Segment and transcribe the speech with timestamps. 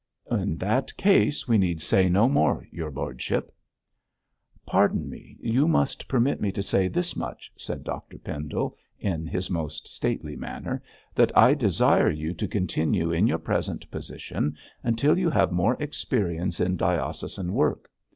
[0.31, 3.53] 'In that case, we need say no more, your lordship.'
[4.65, 9.51] 'Pardon me, you must permit me to say this much,' said Dr Pendle, in his
[9.51, 10.81] most stately manner,
[11.13, 16.59] 'that I desire you to continue in your present position until you have more experience
[16.59, 17.87] in diocesan work.